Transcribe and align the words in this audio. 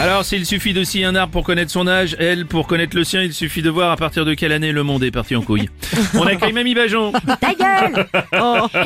Alors, 0.00 0.24
s'il 0.24 0.44
suffit 0.44 0.72
de 0.74 0.82
scier 0.82 1.04
un 1.04 1.14
arbre 1.14 1.32
pour 1.32 1.44
connaître 1.44 1.70
son 1.70 1.86
âge, 1.86 2.16
elle, 2.18 2.46
pour 2.46 2.66
connaître 2.66 2.96
le 2.96 3.04
sien, 3.04 3.22
il 3.22 3.32
suffit 3.32 3.62
de 3.62 3.70
voir 3.70 3.92
à 3.92 3.96
partir 3.96 4.24
de 4.24 4.34
quelle 4.34 4.50
année 4.52 4.72
le 4.72 4.82
monde 4.82 5.02
est 5.04 5.12
parti 5.12 5.36
en 5.36 5.40
couille. 5.40 5.70
On 6.14 6.26
accueille 6.26 6.52
Mamie 6.52 6.74
Bajon. 6.74 7.12
Ta 7.40 7.54
gueule 7.54 8.06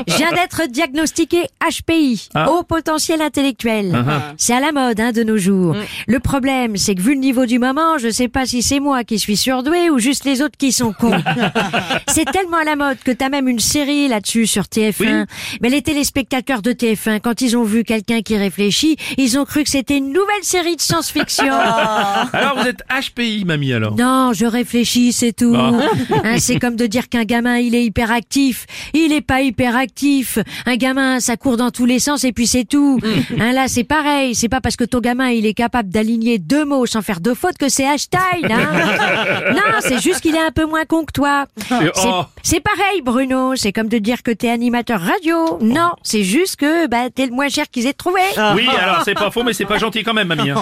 Je 0.06 0.16
viens 0.16 0.30
d'être 0.32 0.68
diagnostiqué 0.70 1.44
HPI, 1.66 2.28
Ah. 2.34 2.50
haut 2.50 2.62
potentiel 2.62 3.22
intellectuel. 3.22 3.92
Ah. 4.06 4.34
C'est 4.36 4.52
à 4.52 4.60
la 4.60 4.70
mode 4.70 5.00
hein, 5.00 5.10
de 5.12 5.22
nos 5.24 5.38
jours. 5.38 5.74
Le 6.06 6.20
problème, 6.20 6.76
c'est 6.76 6.94
que 6.94 7.00
vu 7.00 7.14
le 7.14 7.20
niveau 7.20 7.46
du 7.46 7.58
moment, 7.58 7.96
je 7.98 8.10
sais 8.10 8.28
pas 8.28 8.44
si 8.46 8.62
c'est 8.62 8.78
moi 8.78 9.02
qui 9.02 9.18
suis 9.18 9.36
surdoué 9.38 9.88
ou 9.90 9.98
juste 9.98 10.24
les 10.26 10.42
autres 10.42 10.58
qui 10.58 10.72
sont 10.72 10.92
cons. 10.92 11.20
c'est 12.06 12.26
tellement 12.30 12.58
à 12.58 12.64
la 12.64 12.76
mode 12.76 12.98
que 13.02 13.10
t'as 13.12 13.30
même 13.30 13.48
une 13.48 13.60
série 13.60 14.08
là-dessus 14.08 14.46
sur 14.46 14.64
TF1. 14.64 15.26
Mais 15.62 15.70
les 15.70 15.80
téléspectateurs 15.82 16.60
de 16.62 16.72
TF1, 16.72 17.20
quand 17.20 17.40
ils 17.40 17.56
ont 17.56 17.64
vu 17.64 17.82
quelqu'un 17.82 18.20
qui 18.20 18.36
réfléchit, 18.36 18.96
ils 19.16 19.38
ont 19.38 19.46
cru 19.46 19.64
que 19.64 19.70
c'était 19.70 19.96
une 19.96 20.12
nouvelle 20.12 20.42
série 20.42 20.76
de 20.76 20.82
science-fiction. 21.02 21.52
Alors, 22.32 22.58
vous 22.58 22.66
êtes 22.66 22.82
HPI, 22.90 23.44
Mamie, 23.44 23.72
alors 23.72 23.94
Non, 23.96 24.32
je 24.32 24.46
réfléchis, 24.46 25.12
c'est 25.12 25.32
tout. 25.32 25.54
Ah. 25.56 25.70
Hein, 26.24 26.36
c'est 26.38 26.58
comme 26.58 26.74
de 26.76 26.86
dire 26.86 27.08
qu'un 27.08 27.24
gamin, 27.24 27.58
il 27.58 27.74
est 27.74 27.84
hyperactif. 27.84 28.66
Il 28.92 29.12
est 29.12 29.20
pas 29.20 29.40
hyperactif. 29.42 30.38
Un 30.66 30.76
gamin, 30.76 31.20
ça 31.20 31.36
court 31.36 31.56
dans 31.56 31.70
tous 31.70 31.84
les 31.86 31.98
sens 32.00 32.24
et 32.24 32.32
puis 32.32 32.46
c'est 32.46 32.64
tout. 32.64 32.98
Hein, 33.38 33.52
là, 33.52 33.68
c'est 33.68 33.84
pareil. 33.84 34.34
C'est 34.34 34.48
pas 34.48 34.60
parce 34.60 34.76
que 34.76 34.84
ton 34.84 34.98
gamin, 35.00 35.28
il 35.28 35.46
est 35.46 35.54
capable 35.54 35.90
d'aligner 35.90 36.38
deux 36.38 36.64
mots 36.64 36.86
sans 36.86 37.02
faire 37.02 37.20
deux 37.20 37.34
fautes 37.34 37.56
que 37.58 37.68
c'est 37.68 37.84
Einstein. 37.84 38.20
Hein 38.50 39.52
non, 39.52 39.78
c'est 39.80 40.00
juste 40.02 40.20
qu'il 40.20 40.34
est 40.34 40.40
un 40.44 40.50
peu 40.50 40.66
moins 40.66 40.84
con 40.84 41.04
que 41.04 41.12
toi. 41.12 41.46
C'est- 41.68 41.92
oh. 42.04 42.22
C'est 42.42 42.60
pareil, 42.60 43.00
Bruno. 43.02 43.54
C'est 43.56 43.72
comme 43.72 43.88
de 43.88 43.98
dire 43.98 44.22
que 44.22 44.30
t'es 44.30 44.48
animateur 44.50 45.00
radio. 45.00 45.58
Non, 45.60 45.92
c'est 46.02 46.24
juste 46.24 46.56
que 46.56 46.86
bah, 46.88 47.10
t'es 47.14 47.26
le 47.26 47.32
moins 47.32 47.48
cher 47.48 47.66
qu'ils 47.70 47.86
aient 47.86 47.92
trouvé. 47.92 48.20
Oui, 48.56 48.66
alors 48.80 49.02
c'est 49.04 49.14
pas 49.14 49.30
faux, 49.30 49.44
mais 49.44 49.52
c'est 49.52 49.66
pas 49.66 49.78
gentil 49.78 50.02
quand 50.02 50.14
même, 50.14 50.28
Mamie. 50.28 50.50
hein. 50.50 50.56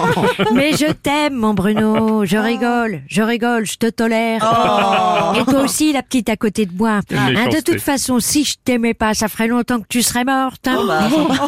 Mais 0.53 0.71
je 0.73 0.91
t'aime, 0.91 1.33
mon 1.35 1.53
Bruno. 1.53 2.25
Je 2.25 2.37
rigole, 2.37 3.01
je 3.07 3.21
rigole, 3.21 3.65
je 3.65 3.77
te 3.77 3.87
tolère. 3.89 4.41
Et 5.39 5.43
toi 5.45 5.61
aussi, 5.61 5.93
la 5.93 6.03
petite 6.03 6.29
à 6.29 6.35
côté 6.37 6.65
de 6.65 6.73
moi. 6.75 6.99
Hein, 7.13 7.49
de 7.49 7.61
toute 7.61 7.81
façon, 7.81 8.19
si 8.19 8.43
je 8.43 8.55
t'aimais 8.63 8.93
pas, 8.93 9.13
ça 9.13 9.27
ferait 9.27 9.47
longtemps 9.47 9.79
que 9.79 9.87
tu 9.89 10.01
serais 10.03 10.23
morte. 10.25 10.67
Hein, 10.67 10.77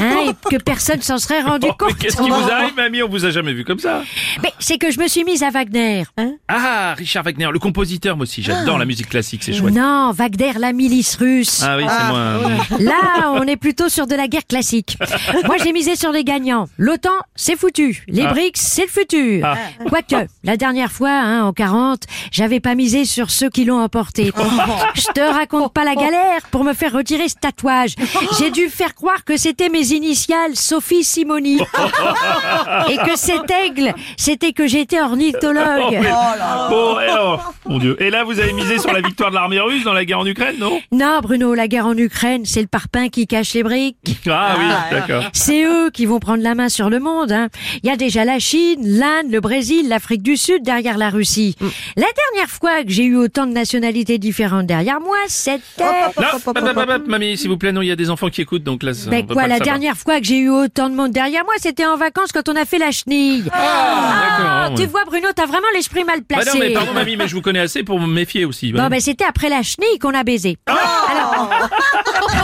Hein, 0.02 0.31
et 0.31 0.49
que 0.55 0.61
personne 0.61 1.02
s'en 1.02 1.17
serait 1.17 1.41
rendu 1.41 1.67
Oh, 1.69 1.73
compte. 1.77 1.97
qu'est-ce 1.97 2.17
qui 2.17 2.30
vous 2.30 2.52
arrive, 2.52 2.75
Mamie? 2.75 3.03
On 3.03 3.09
vous 3.09 3.25
a 3.25 3.31
jamais 3.31 3.53
vu 3.53 3.63
comme 3.63 3.80
ça. 3.80 4.03
Mais 4.44 4.52
c'est 4.59 4.77
que 4.77 4.91
je 4.91 4.99
me 4.99 5.08
suis 5.08 5.23
mise 5.23 5.43
à 5.43 5.49
Wagner. 5.49 6.03
Ah, 6.47 6.93
Richard 6.97 7.23
Wagner, 7.23 7.49
le 7.52 7.59
compositeur, 7.59 8.16
moi 8.17 8.23
aussi, 8.23 8.41
j'adore 8.43 8.77
la 8.77 8.86
musique 8.86 9.09
classique, 9.09 9.43
c'est 9.43 9.53
chouette. 9.53 9.73
Non, 9.73 10.11
Wagner, 10.11 10.53
la 10.59 10.73
milice 10.73 11.16
russe. 11.16 11.61
Ah 11.66 11.77
oui, 11.77 11.83
c'est 11.88 12.08
moi. 12.08 12.80
Là, 12.80 13.31
on 13.33 13.43
est 13.43 13.58
plutôt 13.58 13.89
sur 13.89 14.08
de 14.08 14.16
la 14.16 14.27
guerre 14.27 14.45
classique. 14.47 14.97
Moi, 15.45 15.55
j'ai 15.64 15.71
misé 15.73 15.95
sur 15.95 16.11
les 16.11 16.23
gagnants. 16.23 16.67
L'OTAN, 16.77 17.09
c'est 17.36 17.58
foutu. 17.58 18.03
Les 18.08 18.23
Ah. 18.23 18.33
BRICS, 18.33 18.68
c'est 18.69 18.83
le 18.83 18.87
futur. 18.89 19.45
Ah. 19.45 19.55
Quoique, 19.87 20.27
la 20.43 20.57
dernière 20.57 20.91
fois, 20.91 21.09
hein, 21.11 21.43
en 21.43 21.53
40, 21.53 22.03
j'avais 22.31 22.59
pas 22.59 22.75
misé 22.75 23.05
sur 23.05 23.29
ceux 23.31 23.49
qui 23.49 23.65
l'ont 23.65 23.81
emporté. 23.81 24.31
Je 24.95 25.07
te 25.13 25.19
raconte 25.21 25.73
pas 25.73 25.83
la 25.83 25.95
galère 25.95 26.41
pour 26.51 26.63
me 26.63 26.73
faire 26.73 26.93
retirer 26.93 27.27
ce 27.29 27.35
tatouage. 27.35 27.95
J'ai 28.39 28.51
dû 28.51 28.69
faire 28.69 28.95
croire 28.95 29.23
que 29.25 29.37
c'était 29.37 29.69
mes 29.69 29.87
initiales, 29.91 30.55
Sophie 30.55 31.03
Simoni. 31.03 31.59
Et 32.89 32.97
que 32.97 33.15
cet 33.17 33.49
aigle, 33.51 33.93
c'était 34.17 34.53
que 34.53 34.67
j'étais 34.67 35.01
ornithologue. 35.01 35.99
Bon, 36.69 36.99
et 36.99 37.03
alors, 37.05 37.53
mon 37.65 37.77
Dieu. 37.79 37.95
Et 38.01 38.09
là, 38.09 38.23
vous 38.23 38.39
avez 38.39 38.53
misé 38.53 38.77
sur 38.79 38.91
la 38.91 39.01
victoire 39.01 39.29
de 39.31 39.35
l'armée 39.35 39.59
russe 39.59 39.83
dans 39.83 39.93
la 39.93 40.05
guerre 40.05 40.19
en 40.19 40.25
Ukraine, 40.25 40.55
non? 40.59 40.79
Non, 40.91 41.19
Bruno, 41.21 41.53
la 41.53 41.67
guerre 41.67 41.85
en 41.87 41.97
Ukraine, 41.97 42.45
c'est 42.45 42.61
le 42.61 42.67
parpaing 42.67 43.09
qui 43.09 43.27
cache 43.27 43.53
les 43.53 43.63
briques. 43.63 43.97
Ah 44.29 44.55
oui, 44.58 44.65
d'accord. 44.91 45.23
C'est 45.33 45.63
eux 45.65 45.89
qui 45.91 46.05
vont 46.05 46.19
prendre 46.19 46.43
la 46.43 46.55
main 46.55 46.69
sur 46.69 46.89
le 46.89 46.99
monde. 46.99 47.31
hein. 47.31 47.49
Il 47.83 47.89
y 47.89 47.91
a 47.91 47.95
déjà 47.95 48.25
la 48.25 48.39
Chine, 48.39 48.58
l'Inde, 48.81 49.31
le 49.31 49.39
Brésil, 49.39 49.87
l'Afrique 49.89 50.21
du 50.21 50.37
Sud 50.37 50.64
derrière 50.64 50.97
la 50.97 51.09
Russie. 51.09 51.55
La 51.95 52.08
dernière 52.33 52.49
fois 52.49 52.83
que 52.83 52.89
j'ai 52.92 53.03
eu 53.05 53.15
autant 53.15 53.45
de 53.45 53.52
nationalités 53.52 54.17
différentes 54.17 54.65
derrière 54.65 54.99
moi, 55.02 55.17
c'était... 55.27 55.83
Non, 55.83 56.99
mamie, 57.08 57.37
s'il 57.37 57.49
vous 57.49 57.58
plaît, 57.58 57.71
non, 57.71 57.81
il 57.81 57.87
y 57.87 57.92
a 57.92 57.95
des 57.95 58.09
enfants 58.09 58.30
qui 58.30 58.42
écoutent, 58.42 58.64
donc 58.64 58.83
là, 58.83 58.93
ça, 58.93 59.09
Ben 59.09 59.23
on 59.30 59.33
quoi, 59.33 59.43
pas 59.43 59.47
la 59.47 59.58
savoir. 59.58 59.65
dernière 59.77 59.97
fois 59.97 60.20
que 60.20 60.25
j'ai 60.25 60.37
eu 60.37 60.49
autant 60.49 60.89
de 60.89 60.95
monde 60.95 61.11
derrière 61.11 61.43
moi, 61.43 61.53
c'était 61.58 61.86
en 61.86 61.97
vacances 61.97 62.31
quand 62.31 62.47
on 62.49 62.55
a 62.55 62.65
fait 62.65 62.77
la 62.77 62.92
chenille. 62.92 63.43
Ah, 63.52 64.37
d'accord, 64.67 64.76
tu 64.76 64.81
ouais. 64.83 64.87
vois 64.87 65.05
Bruno, 65.05 65.27
t'as 65.36 65.45
vraiment 65.45 65.67
l'esprit 65.73 66.03
mal 66.03 66.20
Bah 66.20 66.37
placé. 66.37 66.58
non, 66.58 66.65
mais 66.65 66.73
pardon, 66.73 66.93
mamie, 66.93 67.15
mais 67.17 67.27
je 67.27 67.36
vous 67.36 67.41
connais 67.41 67.59
assez 67.59 67.83
pour 67.83 67.99
me 67.99 68.08
méfier 68.08 68.45
aussi. 68.45 68.71
Bon, 68.71 68.80
bah. 68.80 68.89
ben 68.89 68.99
c'était 68.99 69.26
après 69.26 69.49
la 69.49 69.64
chenille 69.64 69.99
qu'on 69.99 70.14
a 70.14 70.23
baisé. 70.23 70.58
Alors- 70.67 71.49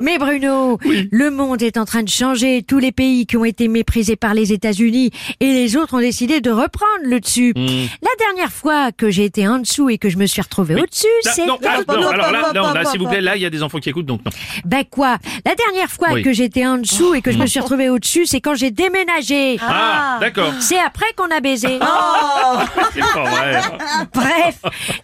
Mais 0.00 0.18
Bruno, 0.18 0.78
le 1.10 1.30
monde 1.30 1.62
est 1.62 1.76
en 1.76 1.84
train 1.84 2.02
de 2.02 2.08
changer. 2.08 2.62
Tous 2.62 2.78
les 2.78 2.92
pays 2.92 3.26
qui 3.26 3.36
ont 3.36 3.44
été 3.44 3.68
méprisés 3.68 4.16
par 4.16 4.34
les 4.34 4.52
États-Unis 4.52 5.10
et 5.40 5.52
les 5.52 5.76
autres 5.76 5.94
ont 5.94 6.00
décidé 6.00 6.40
de 6.40 6.50
reprendre 6.50 7.02
le 7.04 7.20
dessus. 7.20 7.52
Hmm. 7.54 7.86
La 8.02 8.10
dernière 8.18 8.50
fois 8.50 8.92
que 8.92 9.10
j'ai 9.10 9.24
été 9.24 9.46
en 9.46 9.58
dessous 9.58 9.90
et 9.90 9.98
que 9.98 10.08
je 10.10 10.16
me 10.18 10.26
suis 10.26 10.40
retrouvée 10.40 10.74
au-dessus, 10.74 11.06
Ah, 11.26 11.30
c'est... 11.34 11.46
non, 11.46 11.58
ah, 11.66 11.78
non, 11.86 12.08
alors 12.08 12.32
là, 12.32 12.52
non, 12.54 12.72
là, 12.72 12.84
s'il 12.84 13.00
vous 13.00 13.08
plaît, 13.08 13.20
là, 13.20 13.36
il 13.36 13.42
y 13.42 13.46
a 13.46 13.50
des 13.50 13.62
enfants 13.62 13.78
qui 13.78 13.90
écoutes, 13.90 14.06
donc 14.06 14.24
non. 14.24 14.30
Ben 14.64 14.84
quoi? 14.90 15.18
La 15.44 15.54
dernière 15.54 15.90
fois 15.90 16.08
Oui. 16.12 16.22
que 16.22 16.32
j'étais 16.32 16.66
en 16.66 16.78
dessous 16.78 17.14
et 17.14 17.22
que 17.22 17.30
je 17.30 17.38
me 17.38 17.46
suis 17.46 17.60
retrouvée 17.60 17.88
au-dessus, 17.90 18.26
c'est 18.26 18.40
quand 18.40 18.54
j'ai 18.54 18.70
déménagé. 18.70 19.58
Ah, 19.60 20.18
d'accord. 20.20 20.52
C'est 20.60 20.78
après 20.78 21.12
qu'on 21.16 21.30
a 21.34 21.40
baisé. 21.40 21.78
C'est 22.94 23.00
pas 23.00 23.24
vrai. 23.24 23.60
Bref, 24.14 24.56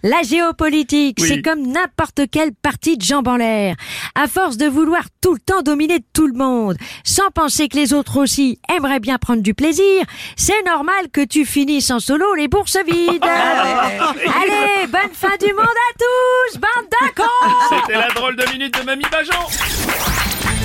la 0.03 0.23
géopolitique, 0.23 1.19
Oui. 1.21 1.29
c'est 1.29 1.43
comme 1.43 1.67
n'importe 1.67 2.23
quelle 2.31 2.53
partie 2.53 2.97
de 2.97 3.03
jambes 3.03 3.29
en 3.29 3.37
l'air. 3.37 3.77
À 4.15 4.27
force 4.27 4.57
de 4.57 4.67
vouloir 4.87 5.05
tout 5.21 5.35
le 5.35 5.41
temps 5.41 5.63
dominer 5.63 5.99
tout 6.13 6.29
le 6.29 6.33
monde, 6.33 6.77
sans 7.03 7.29
penser 7.35 7.67
que 7.67 7.77
les 7.77 7.93
autres 7.93 8.19
aussi 8.19 8.61
aimeraient 8.73 9.01
bien 9.01 9.19
prendre 9.19 9.43
du 9.43 9.53
plaisir, 9.53 10.05
c'est 10.37 10.63
normal 10.63 11.11
que 11.13 11.25
tu 11.25 11.45
finisses 11.45 11.91
en 11.91 11.99
solo 11.99 12.35
les 12.35 12.47
bourses 12.47 12.79
vides. 12.87 13.25
Allez, 13.25 14.87
bonne 14.87 15.13
fin 15.13 15.37
du 15.41 15.53
monde 15.53 15.65
à 15.65 15.99
tous, 15.99 16.59
bande 16.59 16.89
d'accord 17.01 17.81
C'était 17.85 17.99
la 17.99 18.09
drôle 18.11 18.37
de 18.37 18.49
minute 18.53 18.79
de 18.79 18.85
Mamie 18.85 19.07
Bajon. 19.11 20.56